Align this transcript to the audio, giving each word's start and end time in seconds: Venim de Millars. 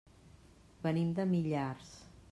Venim 0.87 1.13
de 1.21 1.27
Millars. 1.35 1.95